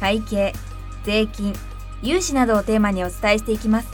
[0.00, 0.52] 会計
[1.04, 1.54] 税金
[2.02, 3.88] 融資などをテーマにお伝えしていきます。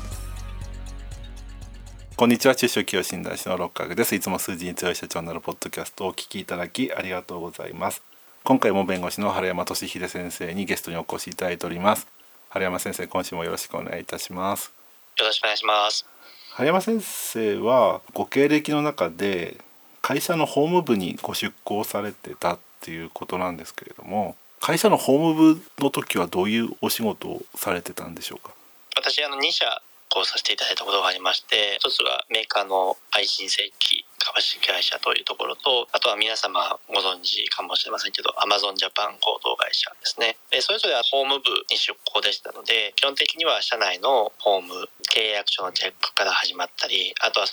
[2.17, 2.55] こんにちは。
[2.55, 4.15] 中小企業診断士の六角です。
[4.15, 8.03] いつも数字に強い社長になるポッドキャストをお聞きいただきありがとうございます。
[8.45, 12.07] 今回も弁護士の春山俊秀先生にゲストにお越しいただいております。
[12.51, 14.73] 春山先生今週もよろしくお願いいたします。
[15.19, 16.05] よろしくお願いします。
[16.53, 19.57] 春山先生はご経歴の中で
[20.03, 28.53] 会社の法務部にご出向されてたっていうことなんですけれども会社の法務部の時はどういうお仕事をされてたんでしょうか？
[28.97, 29.65] 私あの2社
[30.11, 47.47] こうさせていただいたことがありまして一つがメーカーの配信正規株式会社というところとあとは皆様ご存知かもしれませんけどアマゾンジャパン合同会社ですねでそれぞれは法務部に出向でしたので基本的には社内の法務契約書のチェックから始まったりあとは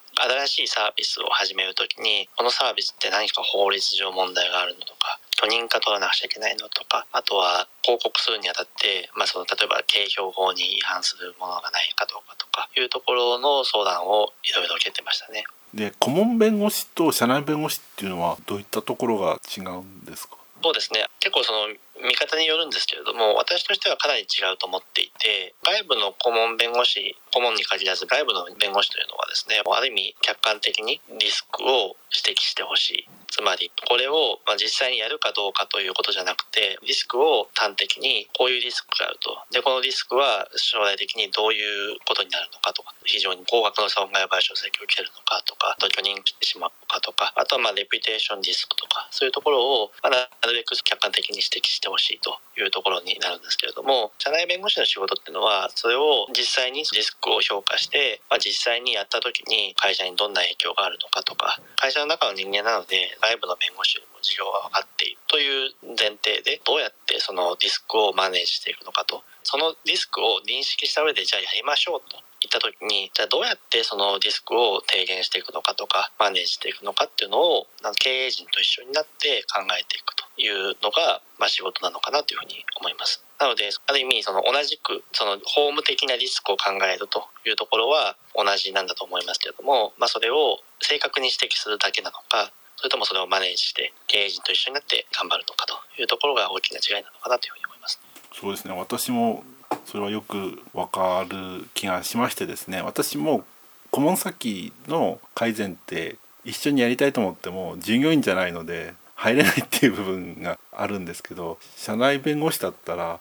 [0.45, 15.45] 新しいサービスを始める時にこのサービスって何か法律上問題があるのとか許認可取らなくちゃいけないのとかあとは報告するにあたって、まあ、その例えば景標法に違反するものがないかどうかとかいうところの相談をいろいろ受けてましたね。
[15.73, 20.35] で顧問弁護士と社内弁護士っていうのはどういったところが違うんですか？
[20.63, 21.05] そうですね。
[21.19, 21.67] 結構その
[22.03, 33.09] 見方によるんですけれども私としてはかなり違うと思っていて外部の顧問弁護士顧問に限らず外部の弁護士というのはですねある意味客観的にリスクを指摘してほしい。
[33.27, 39.37] つまりこれを実際にやるかどうかということじゃなくてリスクを端的にこういうリスクがあると。
[39.51, 50.09] でこのリスクは将来的にどういうことになるのかとか非常に高額の損害賠償請求を受けるのかとか特許認してしまうのかとかあとはまあレピュテーションリスクとかそういうところをな
[50.47, 69.23] るべく客観的に指摘しててほしいというところになるんですけれども社内弁護士の仕事っていうのはそれを実際にリスクを評価して、まあ、実際にやった時に会社にどんな影響があるのかとか会社の中の人間なので外部の弁護士よりも事業が分かっているという前提でどうやってそのリスクをマネージしていくのかと。
[69.47, 77.65] そのリスクを認識した上でじゃあやりましょうといった時にじゃあどうやってそのリスクを低減していくのかとかマネージしていくのかっていうのを
[77.95, 83.23] 経営陣と一緒になって考えていくというのが、まあ、仕事なのかなというふうに思います。
[83.39, 97.99] なのである意味その同じくその法務的なリスクを考えるというところは同じなんだと思いますけれども、まあ、それを正確に指摘するだけなのかそれともそれをマネージして経営陣と一緒になって頑張るのかというところが大きな違いなのかなというふうに思います。
[98.39, 99.43] そうですね私も
[99.85, 103.43] それはよくわかる気がしましてですね私も
[103.89, 113.19] 顧問先の改善って一緒にやりたいと思っても従業員じゃないので入れないっていう部分があるんですけど社内弁護士だったら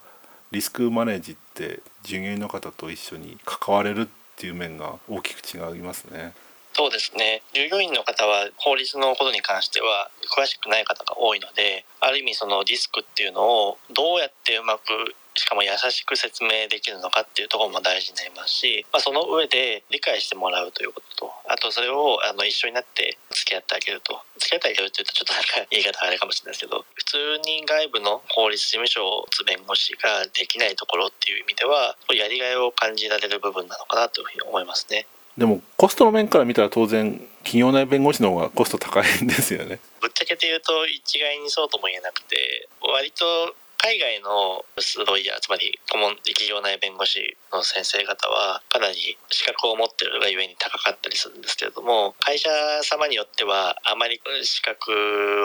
[0.50, 4.06] リスクマネージって従業員の方と一緒に関われるっ
[4.37, 6.34] ていう面が大きく違いますね。
[6.76, 13.41] そうですね従業員の方は法律のことに関しては詳しくない方が多いのである意味そのリスクっていうの
[13.72, 14.84] をどうやってうまく
[15.32, 27.16] しかも優しく説明できるのかっていうところも大事になりますし、まあ、その上で理解してもらうということとあとそれをあの一緒になって付き合ってあげると付き合ってあげるって言うとちょっとなんか言い方あれかもしれないですけど普通
[27.48, 35.06] に外部の法律事務所を持つ弁護士ができないところっていう意味ではやりがいを感じられる部分なのかなというふうに思いますね。
[35.36, 39.80] でもコストの面から見たら当然企業内弁護士の方がコスト高いんですよね。
[40.00, 43.54] ぶっちゃけて言うと一概にそうとも言えなくて割と
[43.86, 44.64] 海外の
[45.06, 52.50] ロイヤーつまり顧問企業内弁護士の先生方はかなり資格を持ってるがゆえに高かったりするんですけれども会社
[52.82, 54.91] 様によってはあまり資格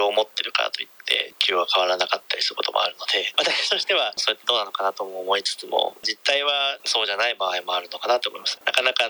[0.02, 8.60] を持ってるからといって給与が変わらなかったりすることもあるので私としてはそれってどうなのかなとも思いつつも実態はそうじゃない場合もあるのかなと思います。
[8.66, 9.04] なかなか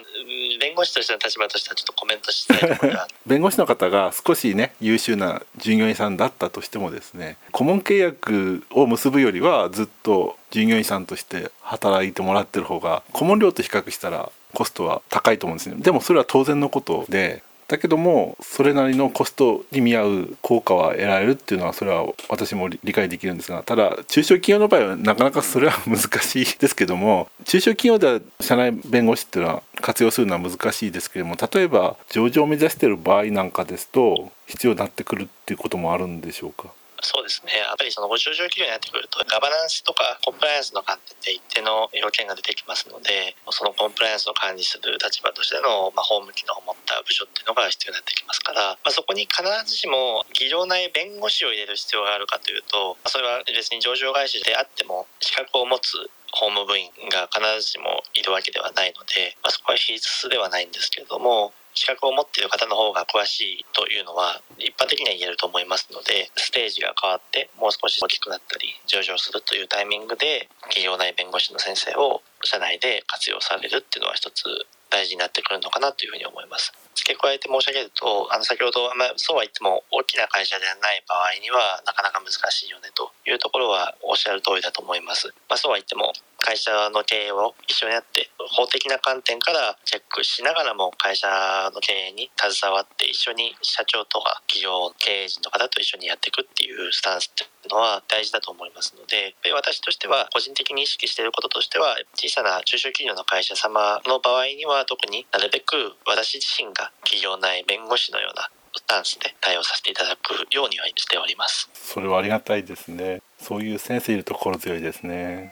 [0.60, 15.76] 弁護士としての立場としてはちょっとコメントしたいところが弁護士の方が少しね優秀な従業員さんだったとしてもですね顧問契約を結ぶよりはずっと従業員さんとして働いてもらってる方が顧問料と比較したらコストは高いと思うんですね。
[15.80, 36.74] でもそれは当然のことでだけどもそれなりのコストに見合う効果は得られるっていうのはそれは私も理解できるんですがただ中小企業の場合はなかなかそれは難しいですけども中小企業では社内弁護士っていうのは活用するのは難しいですけども例えば上場を目指してる場合なんかですと必要になってくるっていうこともあるんでしょうか？
[37.02, 37.58] そうですね。
[37.58, 55.98] やっぱりそのご上場企業になってくると、ガバナンスとかコンプライアンスの観点で一定の要件が出てきますので、そのコンプライアンスを管理する立場としての、まあ、法務機能を持った部署っていうのが必要になってきますから、まあ、そこに必ずしも企業内弁護士を入れる必要があるかというと、それは別に上場会社であっても資格を持つ
[56.32, 61.52] 法務部員が必ずしもいるわけではないので、まあ、そこは必須ではないんですけれども
[61.82, 74.46] 資格を持っている方の方が詳しいというのは一般的には言えると思いますのでステージが変わってもう少し大きくなったり上場するというタイミングで企業内弁護士の先生を社内で活用されるっていうのは一つ
[74.92, 76.74] 大事になってくるのかなというふうに思います。
[76.94, 85.34] 付け加えて申し上げると、あの先ほど、まあ、そうは言っても大きな会社ではない場合にはなかなか難しいよねというところはおっしゃる通りだと思います。
[85.48, 91.28] まあ、そうは言っても会社の経営を一緒にやって法的な観点からチェックしながらも会社
[91.74, 111.70] の経営に携わって一緒に社長とか企業経営陣の方と一緒にやっていくっていうスタンスってのは大事だと思いますので私としては個人的に意識していることとしては小さな中小企業の会社様の場合には特になるべく私自身が企業内弁護士のようなスタンスで対応させていただくようにはしております。
[111.74, 113.22] それはありがたいですね。
[113.38, 115.52] そういう先生いると心強いですね。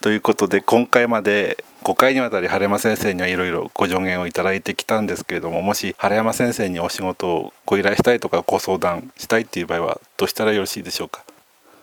[0.00, 11.24] ということで今回まで5回にわたり晴山先生にはいろいろご助言をいただいてきたんですけれどももし晴山先生にお仕事をご依頼したいとかご相談したいっていう場合はどうしたらよろしいでしょうか？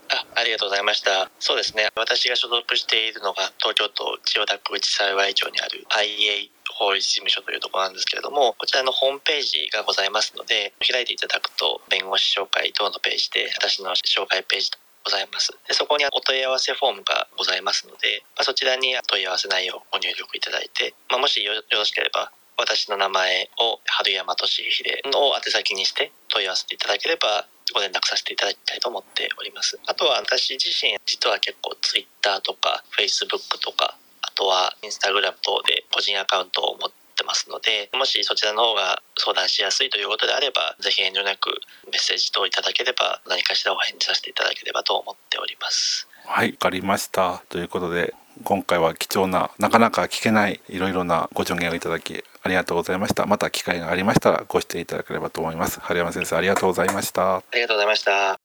[0.09, 1.29] あありがとうございました。
[1.39, 1.89] そうですね。
[1.95, 6.49] 私が所属しているのが東京都千代田区内幸町にある IA
[6.79, 14.71] 法律事務所というところなんですけれども、こちらのホームページがございますので、開いていただくと弁護士紹介等のページで私の紹介ページ
[15.07, 15.55] ございます。
[15.65, 24.83] でそこにお問い合わせフォームがございますので、まあ、そちらに問い合わせ内容をご入力いただいて、まあ、もしよろしければ私の名前を春山俊秀
[25.15, 29.79] を宛先にして問い合わせていただければご連絡させていただきたいと思っております。
[29.87, 41.49] あとは私自身、実は結構 Twitter とか Facebook とか、あとは Instagram 等で個人アカウントを持ってますので、もしそちらの方が相談しやすいということであれば、ぜひ遠慮なく
[41.91, 46.07] メッセージ等いただければ、何かしらお返事させていただければと思っております。
[46.25, 47.43] はい、わかりました。
[47.49, 53.25] ということで、今回は貴重な、なかなか聞けないいろいろなご助言をいただきありがとうございました。
[53.25, 55.79] また機会がありましたらご出演いただければと思います。
[55.79, 57.37] 春山先生ありがとうございました。
[57.37, 58.39] ありがとうございました。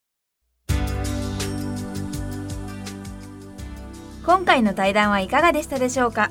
[4.24, 6.30] 今回の対談はいかがでしたでしょうか？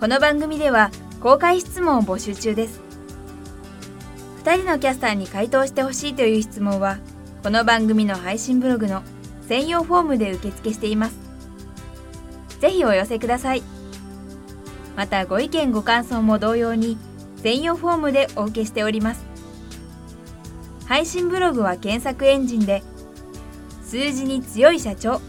[0.00, 2.80] この番組では公開質問を募集中です。
[4.42, 6.98] 2人のキャスターに回答してほしいという質問は
[7.42, 9.02] この番組の配信ブログの
[9.46, 11.18] 専用フォームで受付しています。
[12.60, 13.62] ぜひお寄せください。
[14.96, 16.96] またご意見ご感想も同様に
[17.42, 19.24] 専用フォームでお受けしております
[20.86, 22.82] 配信ブログは検索エンジンで
[23.82, 25.20] 数字に強い社長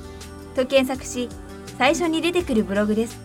[0.55, 1.29] と検索し
[1.77, 3.20] 最初に出てくるブログです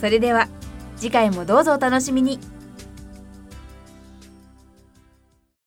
[0.00, 0.48] それでは
[0.96, 2.38] 次回もどうぞお楽しみに。